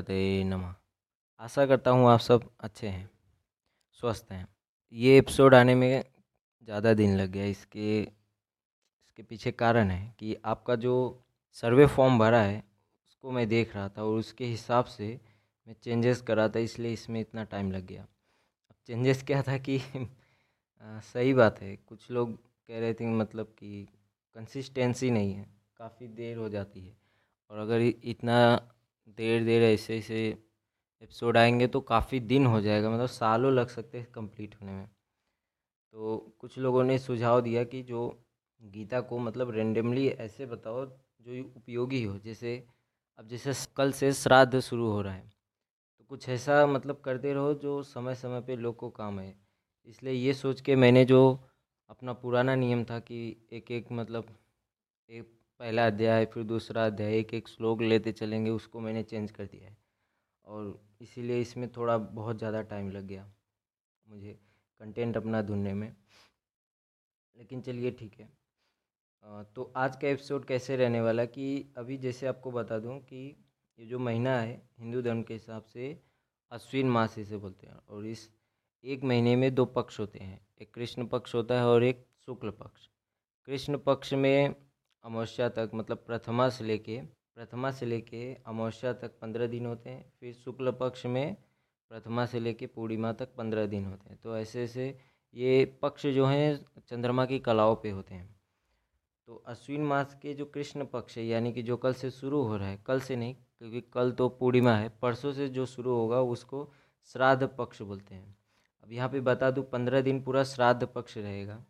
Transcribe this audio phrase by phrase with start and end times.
[0.00, 0.74] गणपते नमः।
[1.40, 3.08] आशा करता हूँ आप सब अच्छे हैं
[3.98, 4.46] स्वस्थ हैं।
[4.94, 6.04] ये एपिसोड आने में
[6.62, 10.94] ज़्यादा दिन लग गया इसके इसके पीछे कारण है कि आपका जो
[11.52, 12.58] सर्वे फॉर्म भरा है
[13.08, 15.08] उसको मैं देख रहा था और उसके हिसाब से
[15.66, 19.78] मैं चेंजेस करा था इसलिए इसमें इतना टाइम लग गया। अब चेंजेस क्या था कि
[20.82, 23.86] आ, सही बात है कुछ लोग कह रहे थे मतलब कि
[24.36, 25.46] कंसिस्टेंसी नहीं है
[25.78, 26.96] काफ़ी देर हो जाती है।
[27.50, 28.38] और अगर इतना
[29.16, 30.26] देर देर ऐसे ऐसे
[31.02, 34.86] एपिसोड आएँगे तो काफ़ी दिन हो जाएगा मतलब सालों लग सकते हैं कंप्लीट होने में।
[35.94, 38.08] तो कुछ लोगों ने सुझाव दिया कि जो
[38.60, 42.64] गीता को मतलब रेंडमली ऐसे बताओ जो उपयोगी हो, जैसे
[43.18, 45.28] अब जैसे कल से श्राद्ध शुरू हो रहा है
[45.98, 49.34] तो कुछ ऐसा मतलब करते रहो जो समय समय पे लोग को काम आए।
[49.86, 51.20] इसलिए ये सोच के मैंने जो
[51.90, 54.36] अपना पुराना नियम था कि एक एक मतलब
[55.08, 59.44] एक पहला अध्याय, फिर दूसरा अध्याय, एक एक श्लोक लेते चलेंगे, उसको मैंने चेंज कर
[59.44, 59.76] दिया है।
[60.46, 63.26] और इसीलिए इसमें थोड़ा बहुत ज़्यादा टाइम लग गया
[64.06, 64.32] मुझे
[64.80, 65.92] कंटेंट अपना ढूँढने में।
[67.36, 68.28] लेकिन चलिए ठीक है।
[69.54, 73.26] तो आज का एपिसोड कैसे रहने वाला कि अभी जैसे आपको बता दूँ कि
[73.78, 75.92] ये जो महीना है, हिंदू धर्म के हिसाब से
[76.52, 78.28] अश्विन मास इसे बोलते हैं। और इस
[78.84, 82.50] एक महीने में दो पक्ष होते हैं, एक कृष्ण पक्ष होता है और एक शुक्ल
[82.56, 82.88] पक्ष।
[83.48, 84.54] कृष्ण पक्ष में
[85.04, 87.00] अमावस्या तक मतलब प्रथमा से लेके,
[87.34, 91.36] प्रथमा से लेके अमावस्या तक पंद्रह दिन होते हैं, फिर शुक्ल पक्ष में
[91.88, 94.98] प्रथमा से लेके पूर्णिमा तक पंद्रह दिन होते हैं। तो ऐसे ऐसे
[95.34, 98.40] ये पक्ष जो हैं, चंद्रमा की कलाओं पे होते हैं।
[99.26, 102.56] तो अश्विन मास के जो कृष्ण पक्ष है, यानी कि जो कल से शुरू हो
[102.56, 106.20] रहा है, कल से नहीं, क्योंकि कल तो पूर्णिमा है, परसों से जो शुरू होगा,
[106.20, 106.72] उसको
[107.04, 108.36] श्राद्ध पक्ष बोलते हैं।
[108.82, 111.64] अब यहाँ पे बता दूँ, पंद्रह दिन पूरा श्राद्ध पक्ष रहेगा।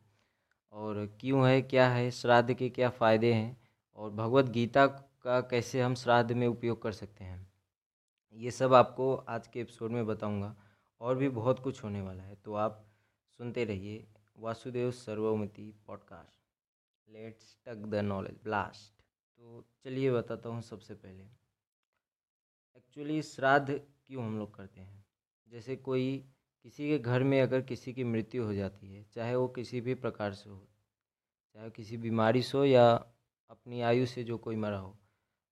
[0.72, 3.60] और क्यों है, क्या है, श्राद्ध के क्या फ़ायदे हैं
[3.94, 4.86] और भगवत गीता
[5.22, 7.52] का कैसे हम श्राद्ध में उपयोग कर सकते हैं।
[8.32, 10.56] ये सब आपको आज के एपिसोड में बताऊँगा
[11.00, 12.86] और भी बहुत कुछ होने वाला है। तो आप
[13.38, 14.06] सुनते रहिए
[14.38, 16.40] Vasudev Sarvamati podcast.
[17.08, 19.02] Let's talk the knowledge blast.
[19.36, 21.24] तो चलिए बताता हूँ सबसे पहले।
[22.76, 25.04] एक्चुअली श्राद्ध क्यों हम लोग करते हैं?
[25.48, 26.24] जैसे कोई
[26.64, 29.94] किसी के घर में अगर किसी की मृत्यु हो जाती है, चाहे वो किसी भी
[29.94, 30.66] प्रकार से हो,
[31.56, 32.90] चाहे किसी बीमारी से हो या
[33.50, 34.96] अपनी आयु से जो कोई मरा हो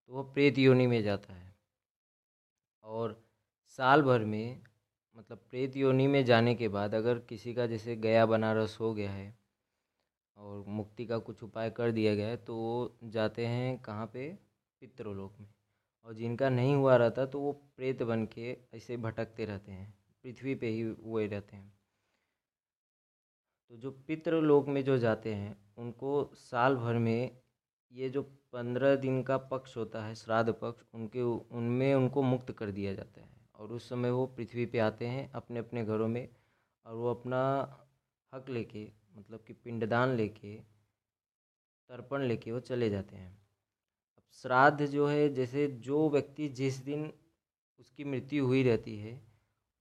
[0.09, 1.55] तो वो प्रेत योनि में जाता है।
[2.85, 3.23] और
[3.79, 4.61] साल भर में
[5.17, 9.11] मतलब प्रेत योनि में जाने के बाद अगर किसी का जैसे गया बनारस हो गया
[9.11, 9.37] है
[10.37, 14.29] और मुक्ति का कुछ उपाय कर दिया गया है तो वो जाते हैं कहाँ पे?
[14.83, 15.49] पितृलोक में।
[16.07, 19.98] और जिनका नहीं हुआ रहता तो वो प्रेत बन के ऐसे भटकते रहते हैं।
[20.29, 21.79] पृथ्वी पे ही हुए रहते हैं।
[23.69, 27.41] तो जो पितृलोक में जो जाते हैं, उनको साल भर में
[27.93, 32.71] ये जो पंद्रह दिन का पक्ष होता है, श्राद्ध पक्ष, उनके उनमें उनको मुक्त कर
[32.71, 36.29] दिया जाता है। और उस समय वो पृथ्वी पे आते हैं अपने अपने घरों में,
[36.85, 37.41] और वो अपना
[38.35, 40.57] हक लेके मतलब कि पिंडदान लेके,
[41.89, 43.43] तर्पण लेके वो चले जाते हैं।
[44.17, 47.13] अब श्राद्ध जो है, जैसे जो व्यक्ति जिस दिन
[47.79, 49.28] उसकी मृत्यु हुई रहती है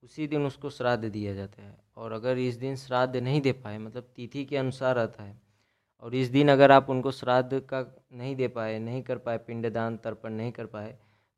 [0.07, 3.77] उसी दिन उसको श्राद्ध दिया जाता है। और अगर इस दिन श्राद्ध नहीं दे पाए
[3.77, 5.35] मतलब तिथि के अनुसार आता है,
[6.03, 9.97] और इस दिन अगर आप उनको श्राद्ध का नहीं दे पाए, नहीं कर पाए, पिंडदान,
[9.97, 10.97] तर्पण नहीं कर पाए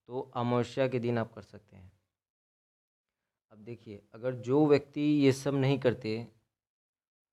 [0.09, 1.91] तो अमावस्या के दिन आप कर सकते हैं।
[3.51, 6.27] अब देखिए, अगर जो व्यक्ति ये सब नहीं करते,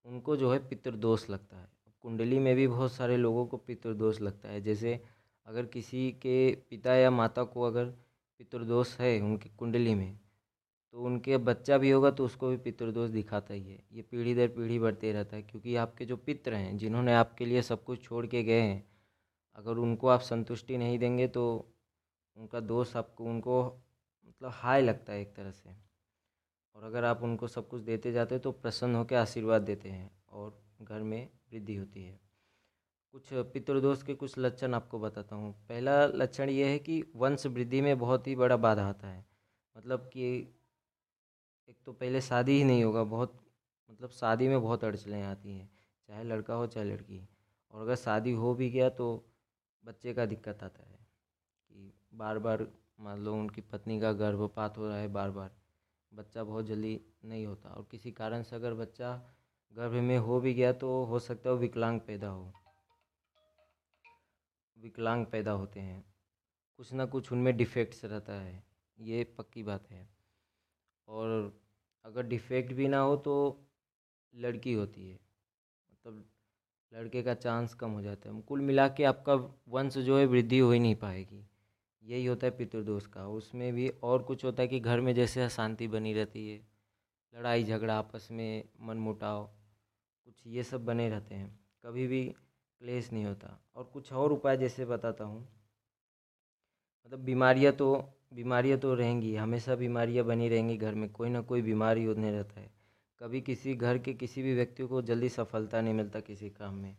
[0.06, 1.68] उनको जो है पितृदोष लगता है।
[2.04, 5.00] कुंडली में भी बहुत सारे लोगों को पितृदोष लगता है। जैसे
[5.46, 6.36] अगर किसी के
[6.70, 7.84] पिता या माता को अगर
[8.40, 10.18] पितृदोष है उनकी कुंडली में
[10.96, 14.48] तो उनके बच्चा भी होगा तो उसको भी पितृदोष दिखाता ही है। ये पीढ़ी दर
[14.48, 18.26] पीढ़ी बढ़ते रहता है क्योंकि आपके जो पित्र हैं, जिन्होंने आपके लिए सब कुछ छोड़
[18.26, 18.84] के गए हैं,
[19.58, 21.44] अगर उनको आप संतुष्टि नहीं देंगे तो
[22.36, 23.62] उनका दोष आपको, उनको
[24.28, 25.76] मतलब हाई लगता है एक तरह से।
[26.76, 30.58] और अगर आप उनको सब कुछ देते जाते तो प्रसन्न होकर आशीर्वाद देते हैं और
[30.82, 32.18] घर में वृद्धि होती है।
[33.14, 37.80] कुछ पितृदोष के कुछ लक्षण आपको बताता हूँ। पहला लक्षण ये है कि वंश वृद्धि
[37.80, 39.24] में बहुत ही बड़ा बाधा आता है।
[39.76, 40.52] मतलब कि
[41.68, 43.38] एक तो पहले शादी ही नहीं होगा, बहुत
[43.90, 45.70] मतलब शादी में बहुत अड़चनें आती हैं,
[46.08, 47.20] चाहे लड़का हो, चाहे लड़की।
[47.72, 49.06] और अगर शादी हो भी गया तो
[49.84, 50.98] बच्चे का दिक्कत आता है
[51.70, 52.66] कि बार बार
[53.00, 55.50] मान लो उनकी पत्नी का गर्भपात हो रहा है बार बार
[56.12, 59.14] बच्चा बहुत जल्दी नहीं होता। और किसी कारण से अगर बच्चा
[59.74, 62.52] गर्भ में हो भी गया तो हो सकता है विकलांग पैदा हो।
[64.76, 66.04] विकलांग पैदा होते हैं।
[66.78, 68.62] कुछ ना कुछ उनमें डिफेक्ट्स रहता है,
[68.98, 70.15] ये पक्की बात है।
[71.08, 71.60] और
[72.04, 73.66] अगर डिफेक्ट भी ना हो तो
[74.34, 75.20] लड़की होती है।
[75.92, 76.24] मतलब
[76.94, 79.34] लड़के का चांस कम हो जाता है। कुल मिला के आपका
[79.68, 81.46] वंश जो है वृद्धि हो ही नहीं पाएगी।
[82.02, 85.42] यही होता है पितृदोष का। उसमें भी और कुछ होता है कि घर में जैसे
[85.42, 86.66] अशांति बनी रहती है।
[87.34, 89.44] लड़ाई झगड़ा, आपस में मनमुटाव,
[90.24, 92.24] कुछ ये सब बने रहते हैं। कभी भी
[92.78, 95.48] क्लेश नहीं होता। और कुछ और उपाय जैसे बताता हूँ।
[97.06, 101.62] मतलब बीमारियाँ तो बीमारियाँ तो रहेंगी, हमेशा बीमारियाँ बनी रहेंगी घर में, कोई ना कोई
[101.62, 102.70] बीमारी होने रहता है।
[103.20, 106.96] कभी किसी घर के किसी भी व्यक्ति को जल्दी सफलता नहीं मिलता किसी काम में।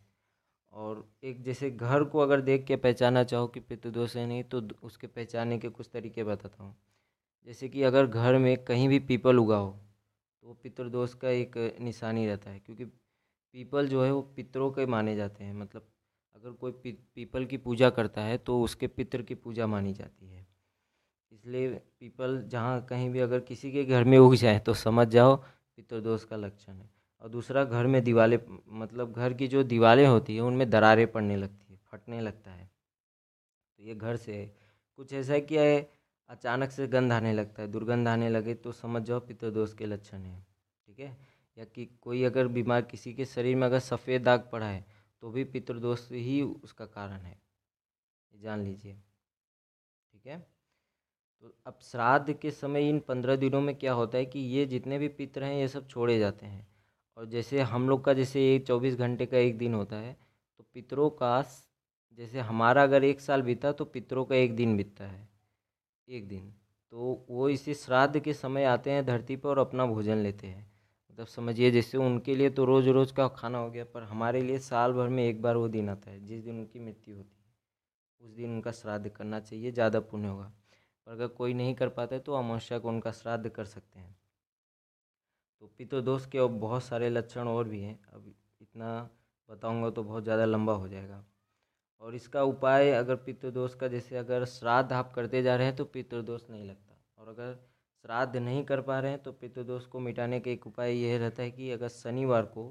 [0.72, 4.62] और एक जैसे घर को अगर देख के पहचाना चाहो कि पितृदोष है नहीं तो
[4.82, 6.74] उसके पहचानने के कुछ तरीके बताता हूँ।
[7.46, 9.70] जैसे कि अगर घर में कहीं भी पीपल उगा हो
[10.42, 15.16] तो पितृदोष का एक निशानी रहता है, क्योंकि पीपल जो है वो पितरों के माने
[15.16, 15.86] जाते हैं। मतलब
[16.34, 16.72] अगर कोई
[17.14, 20.46] पीपल की पूजा करता है तो उसके पितर की पूजा मानी जाती है।
[21.32, 21.68] इसलिए
[22.00, 26.24] पीपल जहाँ कहीं भी अगर किसी के घर में उग जाए तो समझ जाओ पितृदोष
[26.24, 26.90] का लक्षण है।
[27.22, 28.38] और दूसरा, घर में दीवारें
[28.70, 32.70] मतलब घर की जो दीवारें होती है, उनमें दरारें पड़ने लगती है, फटने लगता है।
[33.78, 34.44] तो ये घर से
[34.98, 35.56] कुछ ऐसा है कि
[36.30, 40.18] अचानक से गंध आने लगता है, दुर्गंध आने लगे तो समझ जाओ पितृदोष के लक्षण
[40.18, 40.44] है,
[40.88, 41.16] ठीक है?
[41.56, 44.84] या कि कोई अगर बीमार किसी के शरीर में अगर सफ़ेद दाग पड़ा है
[45.22, 47.38] तो भी पितृदोष ही उसका कारण है।
[48.32, 48.94] जान लीजिए,
[50.12, 50.46] ठीक है?
[51.42, 54.98] तो अब श्राद्ध के समय इन पंद्रह दिनों में क्या होता है कि ये जितने
[54.98, 56.66] भी पितर हैं, ये सब छोड़े जाते हैं।
[57.16, 60.12] और जैसे हम लोग का जैसे एक चौबीस घंटे का एक दिन होता है
[60.58, 61.42] तो पितरों का
[62.18, 65.28] जैसे हमारा अगर एक साल बीता तो पितरों का एक दिन बीतता है।
[66.08, 66.52] एक दिन।
[66.92, 70.66] तो वो इसी श्राद्ध के समय आते हैं, धरती पर और अपना भोजन लेते हैं।
[71.10, 74.58] मतलब समझिए, जैसे उनके लिए तो रोज़ रोज़ का खाना हो गया, पर हमारे लिए
[74.58, 78.28] साल भर में एक बार वो दिन आता है, जिस दिन उनकी मृत्यु होती है।
[78.28, 80.52] उस दिन उनका श्राद्ध करना चाहिए, ज़्यादा पुण्य होगा।
[81.08, 84.16] पर अगर कोई नहीं कर पाता है तो अमावस्या को उनका श्राद्ध कर सकते हैं।
[85.62, 89.08] तो पितृदोष के अब बहुत सारे लक्षण और भी हैं। अब इतना
[89.48, 91.24] बताऊँगा तो बहुत ज़्यादा लंबा हो जाएगा।
[92.02, 95.84] और इसका उपाय अगर पितृदोष का, जैसे अगर श्राद्ध आप करते जा रहे हैं तो
[95.86, 97.54] पितृदोष नहीं लगता। और अगर
[98.04, 101.42] श्राद्ध नहीं कर पा रहे हैं तो पितृदोष को मिटाने का एक उपाय यह रहता
[101.42, 102.68] है कि अगर शनिवार को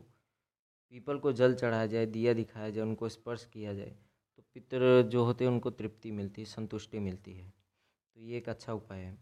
[0.94, 3.96] पीपल को जल चढ़ाया जाए, दिया दिखाया जाए, उनको स्पर्श किया जाए
[4.38, 7.54] तो पितृ जो होते हैं, उनको तृप्ति मिलती है, संतुष्टि मिलती है।
[8.18, 9.18] तो ये एक अच्छा उपाय है।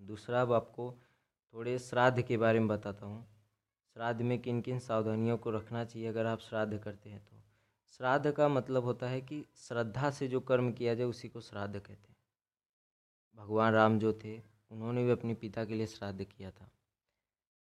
[0.00, 0.98] दूसरा, अब आपको
[1.54, 3.26] थोड़े श्राद्ध के बारे में बताता हूँ।
[3.92, 7.36] श्राद्ध में किन किन सावधानियों को रखना चाहिए अगर आप श्राद्ध करते हैं तो?
[7.86, 11.80] श्राद्ध का मतलब होता है कि श्रद्धा से जो कर्म किया जाए उसी को श्राद्ध
[11.80, 12.16] कहते हैं।
[13.34, 16.70] भगवान राम जो थे, उन्होंने भी अपने पिता के लिए श्राद्ध किया था।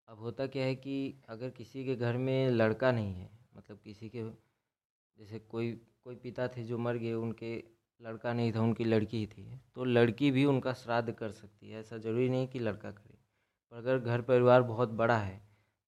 [0.08, 4.08] अब होता क्या है कि अगर किसी के घर में लड़का नहीं है मतलब किसी
[4.08, 4.31] के
[5.19, 5.73] जैसे कोई
[6.05, 9.84] कोई पिता थे जो मर गए, उनके लड़का नहीं था, उनकी लड़की ही थी। तो
[9.84, 13.19] लड़की भी उनका श्राद्ध कर सकती है, ऐसा ज़रूरी नहीं कि लड़का करे।
[13.72, 15.40] पर अगर घर परिवार बहुत बड़ा है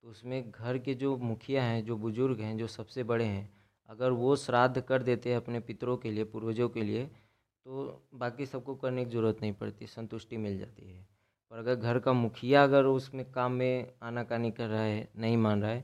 [0.04, 3.48] तो उसमें घर के जो मुखिया हैं, जो बुज़ुर्ग हैं, जो सबसे बड़े हैं,
[3.90, 8.46] अगर वो श्राद्ध कर देते हैं अपने पितरों के लिए, पूर्वजों के लिए तो बाकी
[8.46, 11.06] सबको करने की ज़रूरत नहीं पड़ती, संतुष्टि मिल जाती है।
[11.52, 15.62] पर अगर घर का मुखिया अगर उसमें काम में आनाकानी कर रहा है, नहीं मान
[15.62, 15.80] रहा है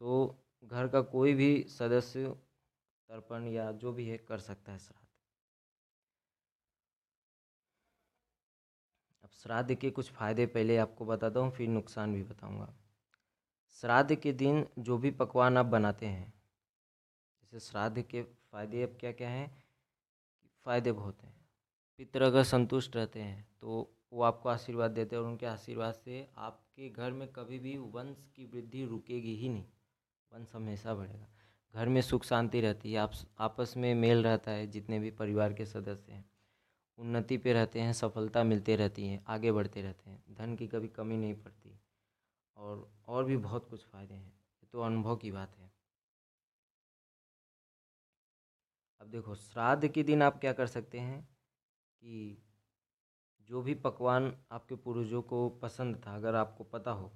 [0.00, 0.34] तो
[0.64, 2.28] घर का कोई भी सदस्य,
[3.10, 5.05] तर्पण या जो भी है, कर सकता है श्राद्ध।
[9.46, 12.68] श्राद्ध के कुछ फ़ायदे पहले आपको बताता हूँ, फिर नुकसान भी बताऊँगा।
[13.82, 16.32] श्राद्ध के दिन जो भी पकवान आप बनाते हैं,
[17.42, 19.64] जैसे श्राद्ध के फ़ायदे अब क्या क्या हैं?
[20.66, 21.34] फ़ायदे बहुत हैं।
[21.98, 26.28] पितर अगर संतुष्ट रहते हैं तो वो आपको आशीर्वाद देते हैं और उनके आशीर्वाद से
[26.36, 29.64] आपके घर में कभी भी वंश की वृद्धि रुकेगी ही नहीं।
[30.32, 31.28] वंश हमेशा बढ़ेगा।
[31.74, 35.52] घर में सुख शांति रहती है, आप, आपस में मेल रहता है, जितने भी परिवार
[35.52, 36.24] के सदस्य हैं।
[36.98, 40.88] उन्नति पे रहते हैं, सफलता मिलते रहती है, आगे बढ़ते रहते हैं, धन की कभी
[40.90, 41.78] कमी नहीं पड़ती
[42.56, 45.70] और और भी बहुत कुछ फ़ायदे हैं, ये तो अनुभव की बात है।
[49.00, 52.42] अब देखो, श्राद्ध के दिन आप क्या कर सकते हैं कि
[53.50, 57.12] जो भी पकवान आपके पूर्वजों को पसंद था, अगर आपको पता हो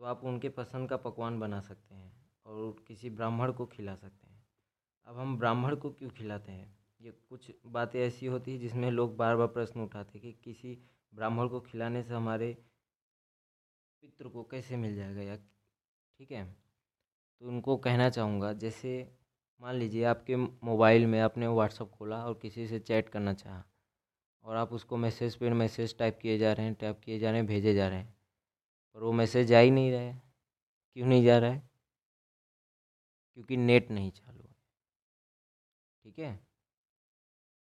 [0.00, 2.12] तो आप उनके पसंद का पकवान बना सकते हैं
[2.46, 4.44] और किसी ब्राह्मण को खिला सकते हैं।
[5.06, 6.74] अब हम ब्राह्मण को क्यों खिलाते हैं?
[7.06, 10.78] ये कुछ बातें ऐसी होती हैं जिसमें लोग बार बार प्रश्न उठाते कि किसी
[11.14, 12.52] ब्राह्मण को खिलाने से हमारे
[14.02, 16.56] पितृ को कैसे मिल जाएगा या ठीक है?
[17.40, 19.18] तो उनको कहना चाहूँगा, जैसे
[19.60, 23.64] मान लीजिए आपके मोबाइल में आपने व्हाट्सअप खोला और किसी से चैट करना चाहा
[24.44, 27.38] और आप उसको मैसेज पर मैसेज टाइप किए जा रहे हैं, टाइप किए जा रहे
[27.38, 28.16] हैं, भेजे जा रहे हैं,
[28.94, 30.22] पर वो मैसेज जा ही नहीं रहा है।
[30.92, 31.70] क्यों नहीं जा रहा है?
[33.34, 34.56] क्योंकि नेट नहीं चालू है।
[36.04, 36.45] ठीक है?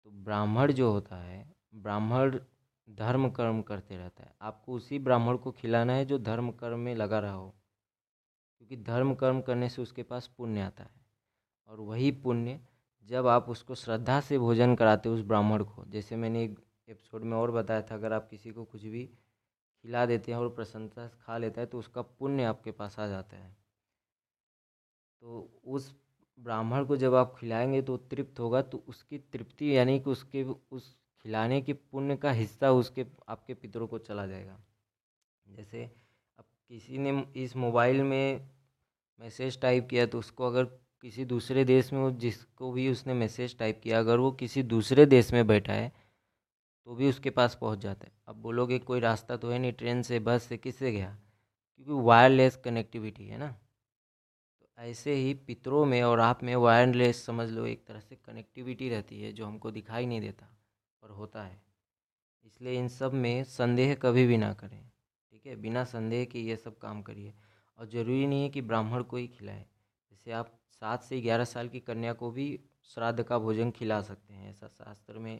[0.05, 2.41] तो ब्राह्मण जो होता है, ब्राह्मण
[2.91, 6.95] धर्म कर्म करते रहता है। आपको उसी ब्राह्मण को खिलाना है जो धर्म कर्म में
[6.95, 7.55] लगा रहा हो।
[8.59, 10.91] क्योंकि धर्म कर्म करने से उसके पास पुण्य आता है।
[11.69, 12.61] और वही पुण्य
[13.05, 17.23] जब आप उसको श्रद्धा से भोजन कराते हो उस ब्राह्मण को, जैसे मैंने एक एपिसोड
[17.23, 19.07] में और बताया था, अगर आप किसी को कुछ भी
[19.83, 23.07] खिला देते हैं और प्रसन्नता से खा लेता है तो उसका पुण्य आपके पास आ
[23.07, 23.57] जाता है।
[25.21, 25.95] तो उस
[26.41, 30.97] ब्राह्मण को जब आप खिलाएँगे तो तृप्त होगा तो उसकी तृप्ति यानी कि उसके, उस
[31.25, 34.59] खिलाने के पुण्य का हिस्सा उसके, आपके पितरों को चला जाएगा।
[35.47, 35.85] जैसे
[36.39, 38.49] अब किसी ने इस मोबाइल में
[39.21, 40.65] मैसेज टाइप किया तो उसको अगर
[41.03, 45.33] किसी दूसरे देश में जिसको भी उसने मैसेज टाइप किया, अगर वो किसी दूसरे देश
[45.33, 45.93] में बैठा है
[46.87, 50.03] तो भी उसके पास पहुँच जाता है। अब बोलोगे कोई रास्ता तो है नहीं, ट्रेन
[50.03, 51.17] से, बस से, किससे गया?
[51.75, 53.55] क्योंकि वायरलेस कनेक्टिविटी है ना।
[54.81, 59.21] ऐसे ही पितरों में और आप में वायरलेस समझ लो, एक तरह से कनेक्टिविटी रहती
[59.23, 60.49] है जो हमको दिखाई नहीं देता
[61.03, 61.63] और होता है।
[62.45, 64.91] इसलिए इन सब में संदेह कभी भी ना करें,
[65.33, 65.57] ठीक है?
[65.57, 67.35] बिना संदेह के ये सब काम करिए।
[67.79, 69.65] और ज़रूरी नहीं है कि ब्राह्मण को ही खिलाए।
[70.13, 74.35] जैसे आप सात से ग्यारह साल की कन्या को भी श्राद्ध का भोजन खिला सकते
[74.35, 75.39] हैं, ऐसा शास्त्र में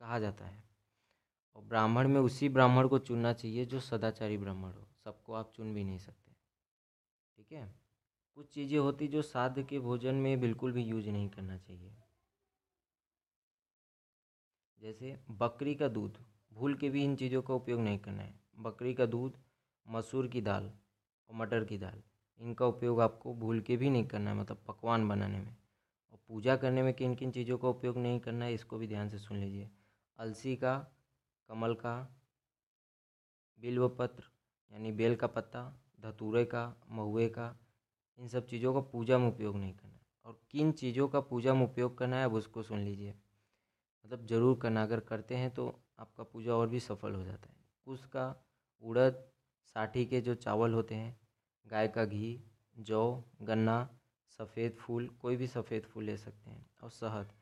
[0.00, 0.62] कहा जाता है।
[1.56, 5.74] और ब्राह्मण में उसी ब्राह्मण को चुनना चाहिए जो सदाचारी ब्राह्मण हो। सबको आप चुन
[5.74, 6.32] भी नहीं सकते,
[7.36, 7.77] ठीक है?
[8.38, 11.96] कुछ चीज़ें होती जो साध के भोजन में बिल्कुल भी यूज़ नहीं करना चाहिए।
[14.82, 16.18] जैसे बकरी का दूध,
[16.52, 19.38] भूल के भी इन चीज़ों का उपयोग नहीं करना है। बकरी का दूध,
[19.86, 22.02] मसूर की दाल और मटर की दाल,
[22.40, 25.54] इनका उपयोग आपको भूल के भी नहीं करना है मतलब पकवान बनाने में।
[26.12, 29.10] और पूजा करने में किन किन चीज़ों का उपयोग नहीं करना है, इसको भी ध्यान
[29.10, 29.70] से सुन लीजिए।
[30.18, 30.78] अलसी का,
[31.48, 32.00] कमल का
[33.58, 34.30] बिल्व पत्र
[34.72, 37.56] यानी बेल का पत्ता, धतूरे का, महुए का
[38.18, 41.64] इन सब चीज़ों का पूजा में उपयोग नहीं करना और किन चीज़ों का पूजा में
[41.64, 43.10] उपयोग करना है अब उसको सुन लीजिए।
[44.04, 45.66] मतलब ज़रूर करना, अगर करते हैं तो
[45.98, 47.56] आपका पूजा और भी सफल हो जाता है।
[47.86, 48.34] उसका
[48.82, 49.24] उड़द,
[49.76, 51.16] साठी के जो चावल होते हैं,
[51.66, 52.40] गाय का घी,
[52.76, 53.88] जौ, गन्ना,
[54.38, 57.32] सफ़ेद फूल, कोई भी सफ़ेद फूल ले सकते हैं। और शहद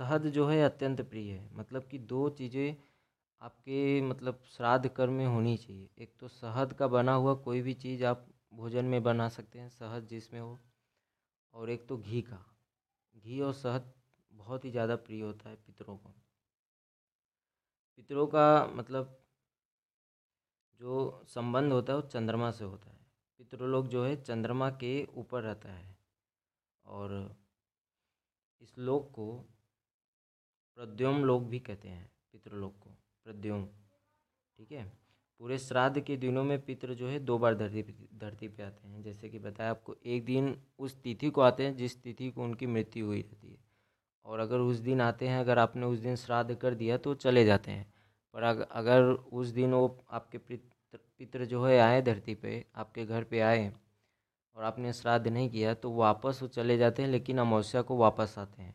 [0.00, 2.76] शहद जो है अत्यंत प्रिय है। मतलब कि दो चीज़ें
[3.42, 7.74] आपके मतलब श्राद्ध कर्म में होनी चाहिए। एक तो शहद का बना हुआ कोई भी
[7.76, 10.58] चीज़ आप भोजन में बना सकते हैं, शहद जिसमें हो।
[11.54, 12.44] और एक तो घी का।
[13.16, 13.92] घी और शहद
[14.32, 16.14] बहुत ही ज़्यादा प्रिय होता है पितरों को।
[17.96, 19.18] पितरों का मतलब
[20.80, 23.00] जो संबंध होता है वो चंद्रमा से होता है।
[23.38, 25.96] पितृलोक जो है चंद्रमा के ऊपर रहता है।
[26.86, 27.36] और
[28.60, 29.32] इस लोक को
[30.78, 32.90] प्रद्योम लोक भी कहते हैं, पितृलोक को।
[33.26, 33.66] प्रद्योम,
[34.58, 35.01] ठीक है?
[35.42, 37.82] पूरे श्राद्ध के दिनों में पितृ जो है दो बार धरती
[38.14, 41.74] धरती पे आते हैं। जैसे कि बताया आपको, एक दिन उस तिथि को आते हैं
[41.76, 43.58] जिस तिथि को उनकी मृत्यु हुई रहती है।
[44.24, 47.44] और अगर उस दिन आते हैं, अगर आपने उस दिन श्राद्ध कर दिया तो चले
[47.44, 47.86] जाते हैं।
[48.34, 53.40] पर अगर उस दिन वो आपके पितृ जो है आए धरती पे, आपके घर पे
[53.40, 53.72] आए
[54.56, 58.34] और आपने श्राद्ध नहीं किया तो वापस वो चले जाते हैं, लेकिन अमावस्या को वापस
[58.38, 58.74] आते हैं।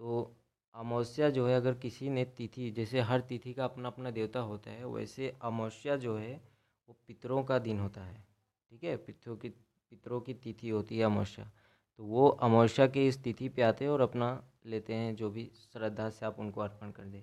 [0.00, 0.37] तो
[0.78, 4.70] अमावस्या जो है, अगर किसी ने तिथि, जैसे हर तिथि का अपना अपना देवता होता
[4.70, 6.48] है, वैसे अमावस्या जो है,
[6.88, 8.24] वो पितरों का दिन होता है।
[8.70, 8.96] ठीक है?
[8.96, 9.48] पितरों की
[9.90, 11.50] पितरों की तिथि होती है अमावस्या।
[11.96, 15.50] तो वो अमावस्या के इस तिथि पे आते हैं और अपना लेते हैं जो भी
[15.54, 17.22] श्रद्धा से आप उनको अर्पण कर दें।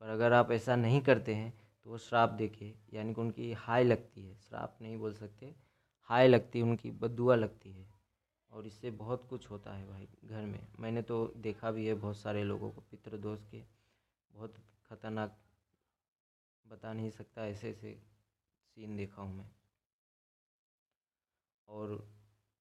[0.00, 3.84] पर अगर आप ऐसा नहीं करते हैं तो वो श्राप देखे यानी कि उनकी हाय
[3.84, 5.54] लगती है। श्राप नहीं बोल सकते।
[6.02, 7.93] हाय लगती है, उनकी बदुआ लगती है।
[8.54, 12.16] और इससे बहुत कुछ होता है भाई, घर में। मैंने तो देखा भी है बहुत
[12.16, 13.62] सारे लोगों को पितृदोष के।
[14.30, 14.54] बहुत
[14.86, 15.36] खतरनाक,
[16.66, 17.92] बता नहीं सकता ऐसे ऐसे
[18.76, 19.50] सीन देखा हूँ मैं।
[21.68, 22.06] और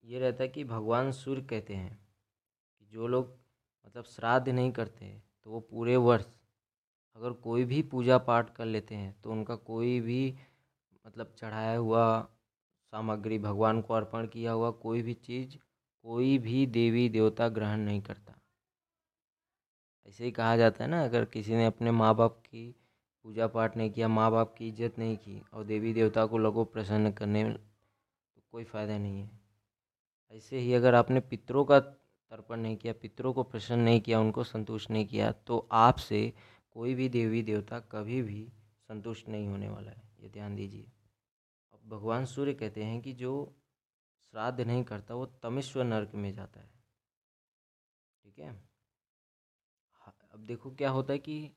[0.05, 1.97] ये रहता है कि भगवान सूर्य कहते हैं
[2.79, 3.35] कि जो लोग
[3.85, 5.11] मतलब श्राद्ध नहीं करते
[5.43, 6.25] तो वो पूरे वर्ष
[7.17, 10.35] अगर कोई भी पूजा पाठ कर लेते हैं तो उनका कोई भी
[11.05, 12.21] मतलब चढ़ाया हुआ
[12.93, 15.57] सामग्री, भगवान को अर्पण किया हुआ कोई भी चीज़
[16.05, 18.33] कोई भी देवी देवता ग्रहण नहीं करता।
[20.07, 22.69] ऐसे ही कहा जाता है ना, अगर किसी ने अपने माँ बाप की
[23.25, 26.63] पूजा पाठ नहीं किया माँ बाप की इज़्ज़त नहीं की और देवी देवता को लगो
[26.65, 29.29] प्रसन्न करने में तो कोई फ़ायदा नहीं है।
[30.33, 34.43] ऐसे ही अगर आपने पितरों का तर्पण नहीं किया, पितरों को प्रसन्न नहीं किया, उनको
[34.43, 36.31] संतुष्ट नहीं किया तो आपसे
[36.75, 38.47] कोई भी देवी देवता कभी भी
[38.87, 40.85] संतुष्ट नहीं होने वाला है। ये ध्यान दीजिए।
[41.73, 43.33] अब भगवान सूर्य कहते हैं कि जो
[44.33, 46.69] श्राद्ध नहीं करता, वो तमिश्वर नर्क में जाता है।
[48.23, 48.49] ठीक है?
[50.33, 51.51] अब देखो क्या होता है कि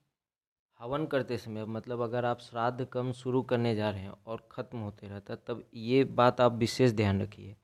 [0.80, 4.78] हवन करते समय मतलब अगर आप श्राद्ध कम शुरू करने जा रहे हैं और ख़त्म
[4.78, 7.56] होते रहता है, तब ये बात आप विशेष ध्यान रखिए।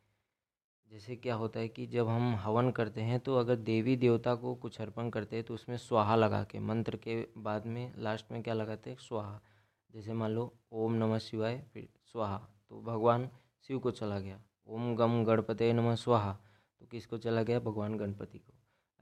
[0.88, 4.54] जैसे क्या होता है कि जब हम हवन करते हैं तो अगर देवी देवता को
[4.54, 8.42] कुछ अर्पण करते हैं तो उसमें स्वाहा लगा के, मंत्र के बाद में लास्ट में
[8.42, 8.96] क्या लगाते हैं?
[8.96, 9.40] स्वाहा।
[9.90, 12.38] जैसे मान लो, ओम नमः शिवाय, फिर स्वाहा।
[12.68, 13.30] तो भगवान
[13.62, 16.32] शिव को चला गया। ओम गम गणपति नमः, स्वाहा।
[16.80, 17.60] तो किसको चला गया?
[17.60, 18.52] भगवान गणपति को।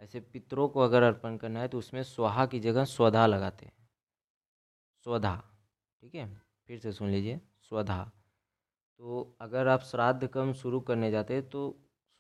[0.01, 3.73] ऐसे पितरों को अगर अर्पण करना है तो उसमें स्वाहा की जगह स्वधा लगाते हैं।
[5.07, 5.35] स्वधा,
[6.03, 6.41] ठीक है?
[6.69, 8.03] फिर से सुन लीजिए, स्वधा।
[9.01, 11.63] तो अगर आप श्राद्ध कर्म शुरू करने जाते हैं तो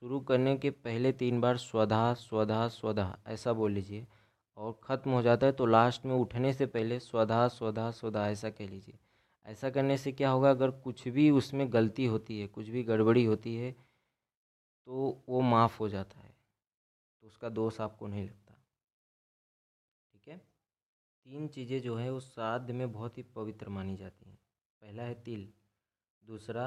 [0.02, 4.06] शुरू करने के पहले तीन बार स्वधा स्वधा स्वधा, ऐसा बोल लीजिए।
[4.56, 8.50] और ख़त्म हो जाता है तो लास्ट में उठने से पहले स्वधा स्वधा स्वधा, ऐसा
[8.50, 8.98] कह लीजिए।
[9.46, 13.24] ऐसा करने से क्या होगा, अगर कुछ भी उसमें गलती होती है, कुछ भी गड़बड़ी
[13.24, 13.72] होती है
[14.88, 16.34] तो वो माफ़ हो जाता है
[17.22, 18.54] तो उसका दोष आपको नहीं लगता।
[20.14, 20.36] ठीक है?
[21.26, 24.38] तीन चीज़ें जो है उस श्राद्ध में बहुत ही पवित्र मानी जाती हैं।
[24.82, 25.48] पहला है तिल,
[26.24, 26.66] दूसरा,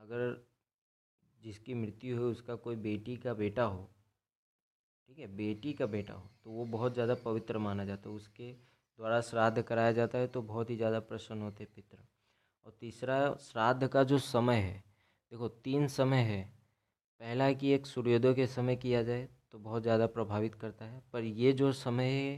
[0.00, 0.46] अगर
[1.42, 3.88] जिसकी मृत्यु हो, उसका कोई बेटी का बेटा हो,
[5.08, 8.52] ठीक है, बेटी का बेटा हो तो वो बहुत ज़्यादा पवित्र माना जाता है, उसके
[8.98, 11.98] द्वारा श्राद्ध कराया जाता है तो बहुत ही ज़्यादा प्रसन्न होते पितर
[12.66, 14.82] और तीसरा, श्राद्ध का जो समय है,
[15.32, 16.42] देखो तीन समय है।
[17.20, 21.24] पहला कि एक सूर्योदय के समय किया जाए तो बहुत ज़्यादा प्रभावित करता है। पर
[21.24, 22.36] ये जो समय है,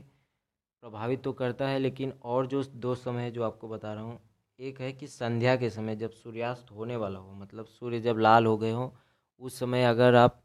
[0.83, 4.19] प्रभावित तो करता है, लेकिन और जो दो समय है जो आपको बता रहा हूँ,
[4.59, 8.47] एक है कि संध्या के समय जब सूर्यास्त होने वाला हो मतलब सूर्य जब लाल
[8.47, 8.95] हो गए हो,
[9.43, 10.43] उस समय अगर आप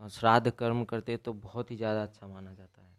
[0.00, 2.96] श्राद्ध कर्म करते तो बहुत ही ज़्यादा अच्छा माना जाता है।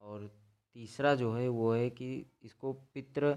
[0.00, 0.30] और
[0.74, 3.34] तीसरा जो है वो है कि इसको पितृ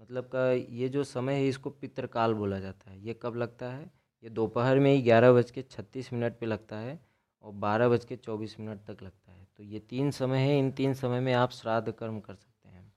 [0.00, 3.90] मतलब का ये जो समय है इसको पितृकाल बोला जाता है। ये कब लगता है?
[4.24, 6.98] ये दोपहर में ही ग्यारह बज के छत्तीस मिनट पर लगता है
[7.42, 10.70] और बारह बज के चौबीस मिनट तक लगता है। तो ये तीन समय है, इन
[10.72, 12.92] तीन समय में आप श्राद्ध कर्म कर सकते हैं।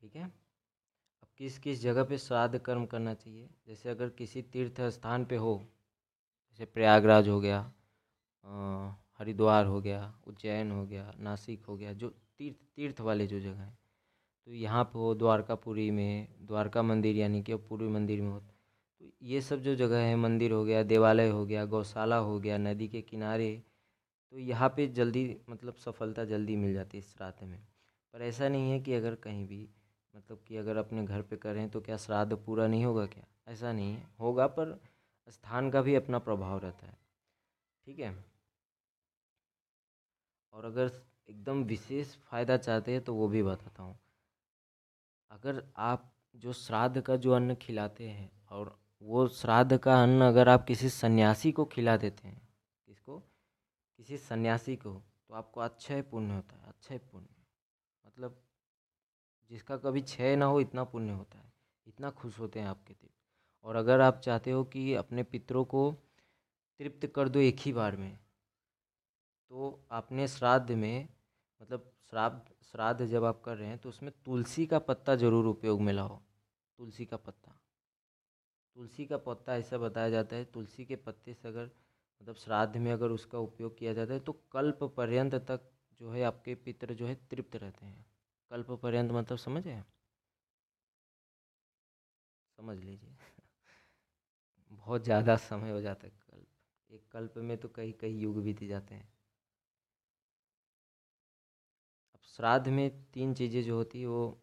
[0.00, 0.24] ठीक है?
[0.24, 3.48] अब किस किस जगह पे श्राद्ध कर्म करना चाहिए?
[3.66, 5.68] जैसे अगर किसी तीर्थ स्थान पे हो,
[6.50, 7.72] जैसे प्रयागराज हो गया
[9.20, 12.08] हरिद्वार हो गया, उज्जैन हो गया, नासिक हो गया, जो
[12.38, 13.78] तीर्थ तीर्थ वाले जो जगह हैं।
[14.46, 19.06] तो यहाँ पर हो द्वारकापुरी में, द्वारका मंदिर यानी कि पूर्वी मंदिर में हो तो
[19.22, 22.88] ये सब जो जगह है, मंदिर हो गया, देवालय हो गया, गौशाला हो गया, नदी
[22.88, 23.50] के किनारे
[24.32, 27.58] तो यहाँ पे जल्दी मतलब सफलता जल्दी मिल जाती है श्राद्ध में।
[28.14, 29.68] पर ऐसा नहीं है कि अगर कहीं भी
[30.14, 33.24] मतलब कि अगर अपने घर पे करें तो क्या श्राद्ध पूरा नहीं होगा क्या?
[33.48, 34.80] ऐसा नहीं है। होगा पर
[35.28, 36.96] स्थान का भी अपना प्रभाव रहता है।
[37.86, 38.14] ठीक है?
[40.52, 40.90] और अगर
[41.28, 43.98] एकदम विशेष फ़ायदा चाहते हैं तो वो भी बताता हूँ।
[45.30, 50.48] अगर आप जो श्राद्ध का जो अन्न खिलाते हैं और वो श्राद्ध का अन्न अगर
[50.48, 52.40] आप किसी सन्यासी को खिला देते हैं,
[52.88, 53.18] किसको?
[53.98, 54.92] किसी सन्यासी को
[55.28, 57.28] तो आपको अच्छा पुण्य होता है अच्छा पुण्य।
[58.04, 58.40] मतलब
[59.50, 61.52] जिसका कभी क्षय ना हो, इतना पुण्य होता है।
[61.86, 63.10] इतना खुश होते हैं आपके दिल
[63.64, 65.90] और अगर आप चाहते हो कि अपने पितरों को
[66.80, 68.18] तृप्त कर दो एक ही बार में
[69.50, 71.08] तो आपने श्राद्ध में
[71.60, 75.80] मतलब श्राद्ध श्राद्ध जब आप कर रहे हैं तो उसमें तुलसी का पत्ता ज़रूर उपयोग
[75.80, 76.20] में लाओ।
[76.78, 77.58] तुलसी का पत्ता।
[78.76, 81.64] तुलसी का पत्ता ऐसा बताया जाता है, तुलसी के पत्ते से अगर
[82.20, 85.68] मतलब श्राद्ध में अगर उसका उपयोग किया जाता है तो कल्प पर्यंत तक
[86.00, 88.04] जो है आपके पितर जो है तृप्त रहते हैं।
[88.50, 89.82] कल्प पर्यंत मतलब समझे
[92.58, 93.16] समझ लीजिए।
[94.72, 96.46] बहुत ज़्यादा समय हो जाता है कल्प।
[96.90, 99.08] एक कल्प में तो कई कई युग बीत जाते हैं।
[102.36, 104.42] श्राद्ध में तीन चीज़ें जो होती है, वो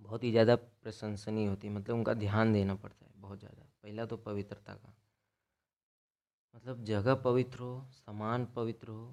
[0.00, 4.06] बहुत ही ज़्यादा प्रशंसनीय होती है। मतलब उनका ध्यान देना पड़ता है बहुत ज़्यादा। पहला
[4.06, 4.94] तो पवित्रता का।
[6.54, 9.06] मतलब जगह पवित्र हो, सामान पवित्र हो,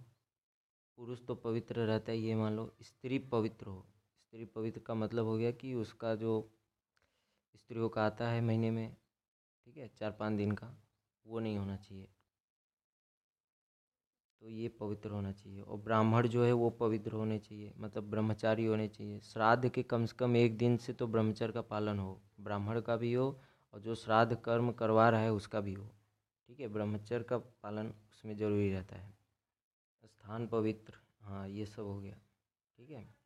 [0.98, 3.86] पुरुष तो पवित्र रहता है, ये मान लो, स्त्री पवित्र हो।
[4.20, 6.52] स्त्री पवित्र का मतलब हो गया कि उसका जो
[7.56, 8.96] स्त्रियों का आता है महीने में,
[9.68, 10.78] ठीक है, चार पाँच दिन का,
[11.26, 12.08] वो नहीं होना चाहिए।
[14.42, 18.66] तो ये पवित्र होना चाहिए। और ब्राह्मण जो है वो पवित्र होने चाहिए। मतलब ब्रह्मचारी
[18.66, 22.22] होने चाहिए। श्राद्ध के कम से कम एक दिन से तो ब्रह्मचर्य का पालन हो।
[22.40, 23.40] ब्राह्मण का भी हो
[23.74, 25.90] और जो श्राद्ध कर्म करवा रहा है उसका भी हो।
[26.48, 26.68] ठीक है?
[26.68, 29.14] ब्रह्मचर्य का पालन उसमें ज़रूरी रहता है।
[30.06, 32.16] स्थान पवित्र। हाँ ये सब हो गया।
[32.78, 33.22] ठीक है?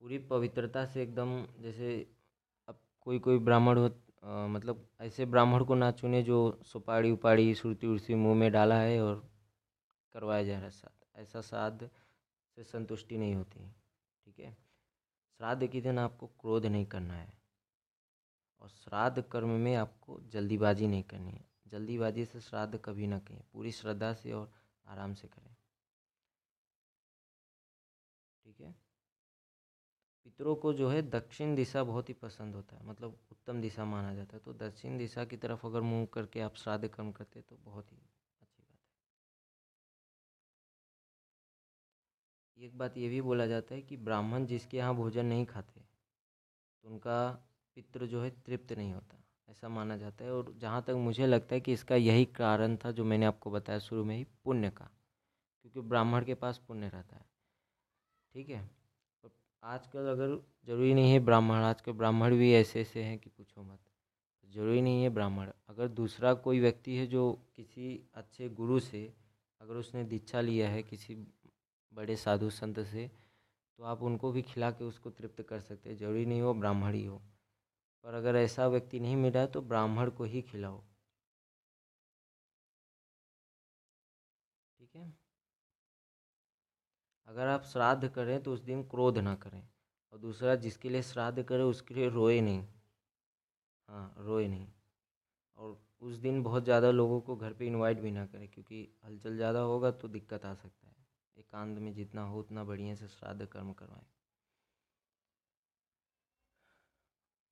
[0.00, 2.10] पूरी पवित्रता से एकदम जैसे
[2.68, 3.88] अब कोई कोई ब्राह्मण हो
[4.22, 9.00] मतलब ऐसे ब्राह्मण को ना चुने जो सुपाड़ी उपाड़ी सुरती उर्सी मुँह में डाला है
[9.02, 9.28] और
[10.14, 11.88] करवाया जा रहा है श्राद्ध ऐसा श्राद्ध
[12.56, 13.68] से संतुष्टि नहीं होती,
[14.26, 14.52] ठीक है?
[15.40, 17.32] श्राद्ध के दिन आपको क्रोध नहीं करना है
[18.60, 23.42] और श्राद्ध कर्म में आपको जल्दीबाजी नहीं करनी है। जल्दीबाजी से श्राद्ध कभी ना करें,
[23.52, 24.52] पूरी श्रद्धा से और
[24.86, 25.54] आराम से करें,
[28.44, 28.74] ठीक है?
[30.28, 34.14] पितरों को जो है दक्षिण दिशा बहुत ही पसंद होता है मतलब उत्तम दिशा माना
[34.14, 37.56] जाता है। तो दक्षिण दिशा की तरफ़ अगर मुँह करके आप श्राद्ध कर्म करते तो
[37.64, 38.48] बहुत ही अच्छी बात
[42.58, 45.80] है। एक बात ये भी बोला जाता है कि ब्राह्मण जिसके यहाँ भोजन नहीं खाते
[45.80, 47.28] तो उनका
[47.76, 51.54] पितृ जो है तृप्त नहीं होता, ऐसा माना जाता है। और जहाँ तक मुझे लगता
[51.54, 54.90] है कि इसका यही कारण था जो मैंने आपको बताया शुरू में ही, पुण्य का,
[55.64, 57.24] क्योंकि ब्राह्मण के पास पुण्य रहता है।
[58.34, 58.77] ठीक है?
[59.62, 63.78] आजकल अगर ज़रूरी नहीं है ब्राह्मण, आजकल ब्राह्मण भी ऐसे ऐसे हैं कि पूछो मत।
[64.48, 69.02] ज़रूरी नहीं है ब्राह्मण। अगर दूसरा कोई व्यक्ति है जो किसी अच्छे गुरु से,
[69.60, 71.14] अगर उसने दीक्षा लिया है किसी
[71.92, 73.10] बड़े साधु संत से
[73.78, 76.94] तो आप उनको भी खिला के उसको तृप्त कर सकते हैं। ज़रूरी नहीं हो ब्राह्मण
[76.94, 77.22] ही हो।
[78.04, 80.82] पर अगर ऐसा व्यक्ति नहीं मिला तो ब्राह्मण को ही खिलाओ
[84.78, 85.12] ठीक है
[87.28, 89.62] अगर आप श्राद्ध करें तो उस दिन क्रोध ना करें
[90.12, 92.62] और दूसरा जिसके लिए श्राद्ध करें उसके लिए रोए नहीं।
[93.88, 94.66] हाँ रोए नहीं।
[95.58, 99.36] और उस दिन बहुत ज़्यादा लोगों को घर पे इनवाइट भी ना करें क्योंकि हलचल
[99.36, 100.96] ज़्यादा होगा तो दिक्कत आ सकता है।
[101.36, 104.06] एकांत में जितना हो उतना बढ़िया से श्राद्ध कर्म करवाएँ।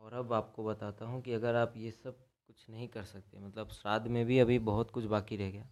[0.01, 3.71] और अब आपको बताता हूँ कि अगर आप ये सब कुछ नहीं कर सकते मतलब
[3.73, 5.69] श्राद्ध में भी अभी बहुत कुछ बाकी रह गया।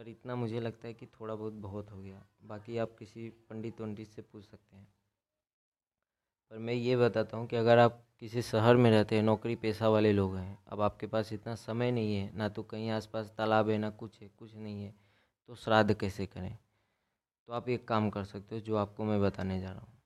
[0.00, 3.80] पर इतना मुझे लगता है कि थोड़ा बहुत बहुत हो गया। बाकी आप किसी पंडित
[3.80, 4.88] वंडित से पूछ सकते हैं।
[6.50, 9.88] पर मैं ये बताता हूँ कि अगर आप किसी शहर में रहते हैं, नौकरी पेशा
[9.88, 13.70] वाले लोग हैं, अब आपके पास इतना समय नहीं है, ना तो कहीं आसपास तालाब
[13.70, 14.94] है, ना कुछ है, कुछ नहीं है
[15.46, 16.58] तो श्राद्ध कैसे करें?
[17.46, 20.02] तो आप एक काम कर सकते हो, जो आपको मैं बताने जा रहा हूँ।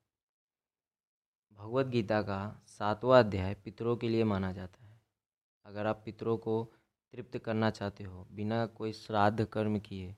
[1.53, 5.01] भगवत गीता का सातवां अध्याय पितरों के लिए माना जाता है।
[5.65, 6.73] अगर आप पितरों को
[7.15, 10.15] तृप्त करना चाहते हो, बिना कोई श्राद्ध कर्म किए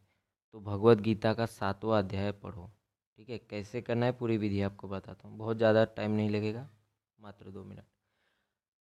[0.55, 2.71] तो भगवत गीता का सातवां अध्याय पढ़ो।
[3.19, 3.39] ठीक है?
[3.41, 6.69] कैसे करना है पूरी विधि आपको बताता हूँ। बहुत ज़्यादा टाइम नहीं लगेगा,
[7.19, 7.85] मात्र दो मिनट।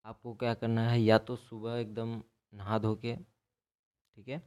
[0.05, 2.21] आपको क्या करना है, या तो सुबह एकदम
[2.53, 4.41] नहा धो के, ठीक है?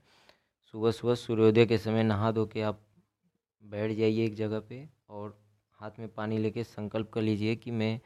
[0.75, 2.81] सुबह सुबह सूर्योदय के समय नहा धो के आप
[3.63, 5.39] बैठ जाइए एक जगह पे और
[5.79, 8.01] हाथ में पानी लेके संकल्प कर लीजिए कि मैं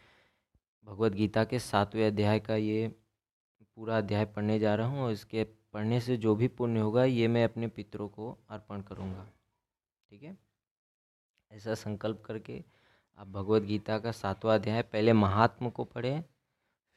[0.87, 2.90] भगवत गीता के सातवें अध्याय का ये
[3.76, 7.28] पूरा अध्याय पढ़ने जा रहा हूँ और इसके पढ़ने से जो भी पुण्य होगा, ये
[7.28, 9.26] मैं अपने पितरों को अर्पण करूँगा।
[10.11, 10.37] ठीक है?
[11.50, 12.62] ऐसा संकल्प करके
[13.18, 16.22] आप भगवत गीता का सातवां अध्याय पहले महात्म को पढ़ें,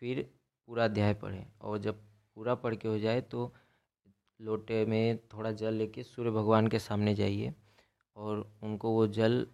[0.01, 0.29] फिर
[0.67, 2.01] पूरा अध्याय पढ़ें और जब
[2.38, 3.51] पूरा पढ़ के हो जाए तो
[4.39, 7.53] लोटे में थोड़ा जल लेके सूर्य भगवान के सामने जाइए
[8.17, 9.45] और उनको वो जल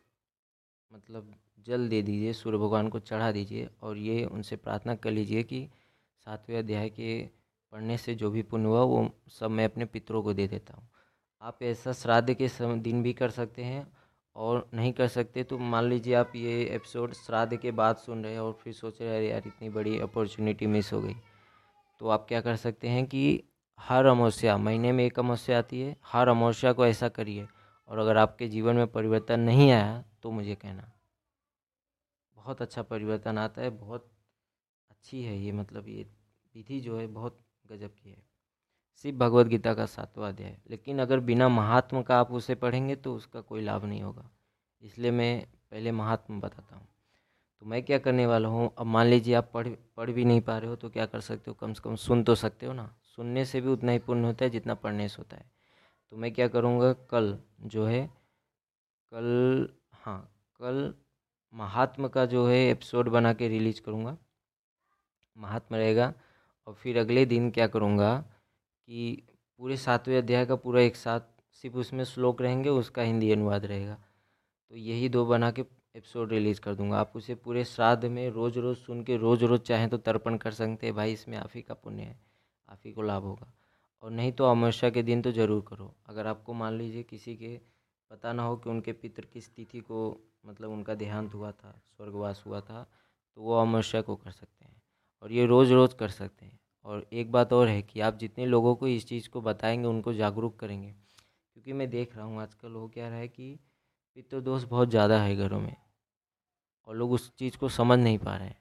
[0.91, 5.43] मतलब जल दे दीजिए, सूर्य भगवान को चढ़ा दीजिए और ये उनसे प्रार्थना कर लीजिए
[5.43, 5.67] कि
[6.25, 7.21] सातवें अध्याय के
[7.73, 10.87] पढ़ने से जो भी पुण्य हुआ, वो सब मैं अपने पितरों को दे देता हूँ।
[11.41, 13.87] आप ऐसा श्राद्ध के दिन भी कर सकते हैं
[14.35, 18.33] और नहीं कर सकते तो मान लीजिए आप ये एपिसोड श्राद्ध के बाद सुन रहे
[18.33, 21.15] हैं और फिर सोच रहे हैं यार, इतनी बड़ी अपॉर्चुनिटी मिस हो गई।
[22.01, 23.43] तो आप क्या कर सकते हैं कि
[23.79, 27.47] हर अमावस्या, महीने में एक अमावस्या आती है, हर अमावस्या को ऐसा करिए
[27.89, 30.91] और अगर आपके जीवन में परिवर्तन नहीं आया तो मुझे कहना।
[32.37, 34.10] बहुत अच्छा परिवर्तन आता है, बहुत
[35.01, 36.03] अच्छी है, ये मतलब ये
[36.55, 37.39] विधि जो है बहुत
[37.71, 38.23] गजब की है।
[38.95, 43.15] सिर्फ़ भगवत गीता का सातवां अध्याय। लेकिन अगर बिना महात्म का आप उसे पढ़ेंगे तो
[43.15, 44.29] उसका कोई लाभ नहीं होगा।
[44.81, 46.87] इसलिए मैं पहले महात्म बताता हूँ।
[47.61, 48.71] तो मैं क्या करने वाला हूँ?
[48.77, 51.51] अब मान लीजिए आप पढ़ पढ़ भी नहीं पा रहे हो तो क्या कर सकते
[51.51, 51.55] हो?
[51.55, 54.45] कम से कम सुन तो सकते हो ना। सुनने से भी उतना ही पुण्य होता
[54.45, 55.51] है जितना पढ़ने से होता है।
[56.11, 56.93] तो मैं क्या करूँगा?
[56.93, 58.05] कल जो है,
[59.13, 60.21] कल हाँ
[60.59, 60.93] कल
[61.53, 64.17] महात्मा का जो है एपिसोड बना के रिलीज़ करूँगा।
[65.37, 66.13] महात्मा रहेगा
[66.67, 68.15] और फिर अगले दिन क्या करूँगा
[68.87, 69.23] कि
[69.59, 71.19] पूरे सातवें अध्याय का पूरा एक साथ
[71.53, 73.97] सिर्फ़ उसमें श्लोक रहेंगे, उसका हिंदी अनुवाद रहेगा।
[74.71, 75.61] तो यही दो बना के
[75.95, 79.61] एपिसोड रिलीज़ कर दूँगा। आप उसे पूरे श्राद्ध में रोज़ रोज़ सुन के रोज़ रोज़
[79.61, 82.19] चाहें तो तर्पण कर सकते हैं। भाई, इसमें आप ही का पुण्य है
[82.69, 83.51] आप ही को लाभ होगा।
[84.03, 87.59] और नहीं तो अमावस्या के दिन तो ज़रूर करो। अगर आपको मान लीजिए किसी के
[88.11, 92.43] पता ना हो कि उनके पितृ किस तिथि को मतलब उनका देहांत हुआ था, स्वर्गवास
[92.47, 92.87] हुआ था
[93.37, 94.80] तो वो अमावस्या को कर सकते हैं।
[95.23, 98.45] और ये रोज़ रोज़ कर सकते हैं। और एक बात और है कि आप जितने
[98.45, 102.71] लोगों को इस चीज़ को बताएँगे, उनको जागरूक करेंगे। क्योंकि मैं देख रहा हूँ आजकल
[102.71, 103.59] हो क्या रहा है कि
[104.15, 105.75] पितृदोष बहुत ज़्यादा है घरों में
[106.87, 108.59] और लोग उस चीज़ को समझ नहीं पा रहे हैं।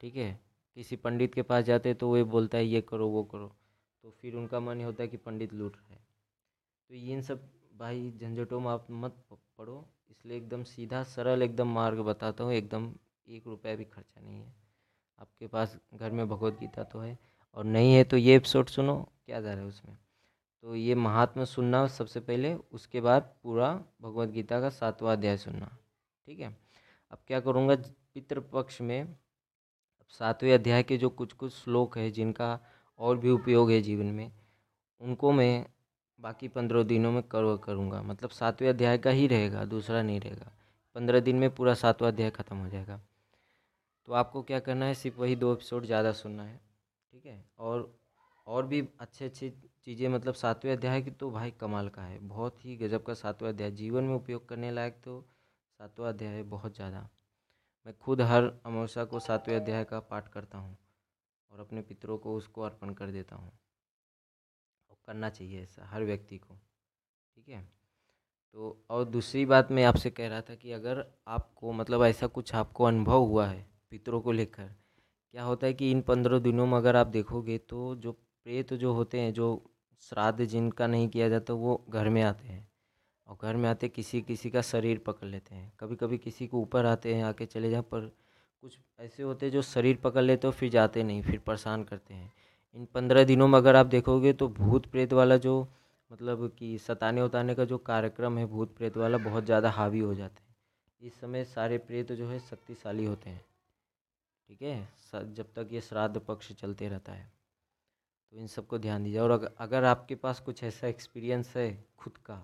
[0.00, 0.40] ठीक है?
[0.76, 3.52] किसी पंडित के पास जाते तो वो बोलता है, ये करो, वो करो।
[4.04, 6.06] तो फिर उनका मन होता है कि पंडित लूट रहे हैं।
[6.90, 12.00] तो इन सब, भाई झंझटों में आप मत पढ़ो इसलिए एकदम सीधा, सरल, एकदम मार्ग
[12.00, 12.92] बताता हूँ, एकदम
[13.28, 14.61] एक रुपया भी खर्चा नहीं है।
[15.22, 17.18] आपके पास घर में भगवत गीता तो है
[17.56, 18.94] और नहीं है तो ये एपिसोड सुनो,
[19.26, 19.96] क्या जा रहा है उसमें?
[20.64, 23.68] तो ये महात्मा सुनना सबसे पहले, उसके बाद पूरा
[24.02, 25.70] भगवत गीता का सातवां अध्याय सुनना,
[26.26, 26.56] ठीक है?
[27.10, 27.74] अब क्या करूँगा,
[28.14, 29.16] पितृपक्ष में
[30.08, 32.58] सातवें अध्याय के जो कुछ कुछ श्लोक है, जिनका
[32.98, 34.32] और भी उपयोग है जीवन में,
[35.00, 35.66] उनको मैं
[36.20, 40.52] बाकी पंद्रह दिनों में कर करूँगा। मतलब सातवें अध्याय का ही रहेगा, दूसरा नहीं रहेगा।
[40.94, 43.00] पंद्रह दिन में पूरा सातवां अध्याय ख़त्म हो जाएगा।
[44.08, 46.60] तो आपको क्या करना है, सिर्फ़ वही दो एपिसोड ज़्यादा सुनना है,
[47.12, 47.44] ठीक है?
[47.58, 47.92] और
[48.46, 49.50] और भी अच्छे अच्छे
[49.84, 53.52] चीज़ें मतलब सातवें अध्याय की तो भाई कमाल का है, बहुत ही गज़ब का सातवां
[53.52, 55.20] अध्याय, जीवन में उपयोग करने लायक तो
[55.80, 57.08] सातवां अध्याय है बहुत ज़्यादा।
[57.86, 60.76] मैं खुद हर अमावस्या को सातवें अध्याय का पाठ करता हूँ
[61.50, 63.52] और अपने पितरों को उसको अर्पण कर देता हूँ।
[64.90, 66.54] और करना चाहिए ऐसा हर व्यक्ति को,
[67.36, 67.62] ठीक है?
[68.56, 72.54] तो और दूसरी बात मैं आपसे कह रहा था कि अगर आपको मतलब ऐसा कुछ
[72.54, 76.76] आपको अनुभव हुआ है पितरों को लेकर। क्या होता है कि इन पंद्रह दिनों में
[76.78, 79.62] अगर आप देखोगे तो जो प्रेत जो होते हैं, जो
[80.02, 82.66] श्राद्ध जिनका नहीं किया जाता, वो घर में आते हैं।
[83.26, 86.60] और घर में आते किसी किसी का शरीर पकड़ लेते हैं। कभी कभी किसी को
[86.60, 88.10] ऊपर आते हैं, आके चले जाए, पर
[88.62, 92.14] कुछ ऐसे होते हैं जो शरीर पकड़ लेते हो फिर जाते नहीं, फिर परेशान करते
[92.14, 92.32] हैं।
[92.76, 95.60] इन पंद्रह दिनों में अगर आप देखोगे तो भूत प्रेत वाला जो
[96.10, 100.14] मतलब कि सताने उताने का जो कार्यक्रम है, भूत प्रेत वाला बहुत ज़्यादा हावी हो
[100.14, 100.56] जाते हैं।
[101.00, 103.40] इस समय सारे प्रेत जो है शक्तिशाली होते हैं।
[104.52, 105.32] ठीक है?
[105.34, 107.30] जब तक ये श्राद्ध पक्ष चलते रहता है।
[108.32, 112.36] तो इन सबको ध्यान दीजिए। और अगर आपके पास कुछ ऐसा एक्सपीरियंस है खुद का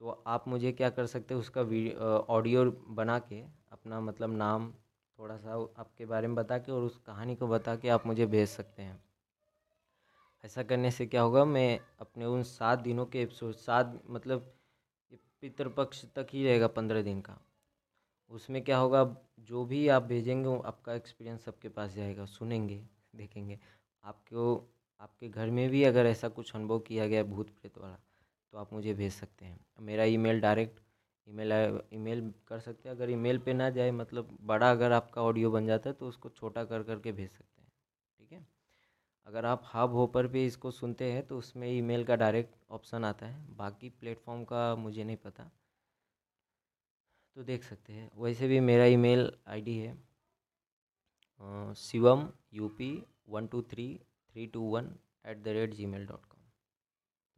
[0.00, 1.60] तो आप मुझे क्या कर सकते हैं उसका
[2.34, 3.40] ऑडियो बना के
[3.72, 4.70] अपना मतलब नाम
[5.18, 8.26] थोड़ा सा आपके बारे में बता के और उस कहानी को बता के आप मुझे
[8.26, 9.02] भेज सकते हैं।
[10.44, 14.52] ऐसा करने से क्या होगा, मैं अपने उन सात दिनों के एपिसोड सात मतलब
[15.40, 17.38] पितृपक्ष तक ही रहेगा पंद्रह दिन का।
[18.30, 19.04] उसमें क्या होगा,
[19.40, 22.82] जो भी आप भेजेंगे वो आपका एक्सपीरियंस सबके पास जाएगा, सुनेंगे,
[23.16, 23.58] देखेंगे।
[24.04, 24.68] आपको,
[25.00, 27.98] आपके घर में भी अगर ऐसा कुछ अनुभव किया गया भूत प्रेत वाला
[28.52, 30.80] तो आप मुझे भेज सकते हैं। मेरा ईमेल डायरेक्ट
[31.28, 31.52] ईमेल
[31.94, 35.66] ईमेल कर सकते हैं। अगर ईमेल पे ना जाए मतलब बड़ा अगर आपका ऑडियो बन
[35.66, 37.68] जाता है तो उसको छोटा कर, करके भेज सकते हैं।
[38.18, 38.46] ठीक है?
[39.26, 43.26] अगर आप हब होपर पे इसको सुनते हैं तो उसमें ईमेल का डायरेक्ट ऑप्शन आता
[43.26, 45.50] है। बाकी प्लेटफॉर्म का मुझे नहीं पता।
[47.36, 49.92] तो देख सकते हैं। वैसे भी मेरा ईमेल आईडी है
[51.78, 52.90] Shivam U P
[53.28, 53.86] one two three
[54.34, 54.90] three two one
[55.26, 56.40] at the rate gmail dot com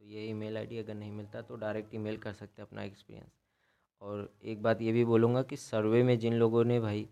[0.01, 3.31] तो ये ईमेल आईडी अगर नहीं मिलता तो डायरेक्ट ईमेल कर सकते हैं अपना एक्सपीरियंस
[4.01, 7.07] और एक बात ये भी बोलूँगा कि सर्वे में जिन लोगों ने भाई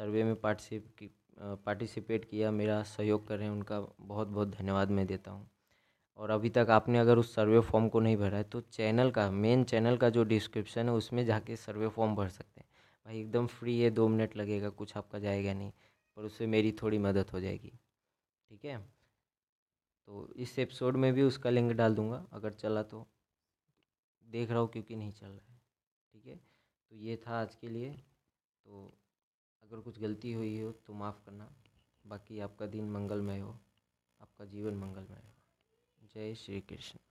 [0.00, 1.10] सर्वे में पार्टिसिप
[1.40, 5.48] पार्टिसिपेट किया, मेरा सहयोग कर रहे हैं, उनका बहुत बहुत धन्यवाद मैं देता हूँ।
[6.18, 9.30] और अभी तक आपने अगर उस सर्वे फॉर्म को नहीं भरा है तो चैनल का,
[9.30, 12.68] मेन चैनल का जो डिस्क्रिप्शन है, उसमें जाके सर्वे फॉर्म भर सकते हैं।
[13.06, 15.72] भाई, एकदम फ्री है, दो मिनट लगेगा, कुछ आपका जाएगा नहीं,
[16.16, 17.72] पर उससे मेरी थोड़ी मदद हो जाएगी।
[18.48, 18.78] ठीक है?
[20.06, 23.06] तो इस एपिसोड में भी उसका लिंक डाल दूँगा, अगर चला तो।
[24.26, 25.60] देख रहा हूँ क्योंकि नहीं चल रहा है।
[26.12, 26.36] ठीक है?
[26.90, 27.90] तो ये था आज के लिए।
[28.64, 28.98] तो
[29.62, 31.52] अगर कुछ गलती हुई हो तो माफ़ करना।
[32.06, 33.58] बाकी आपका दिन मंगलमय हो।
[34.20, 35.37] आपका जीवन मंगलमय हो।
[36.18, 37.07] जय श्री कृष्ण।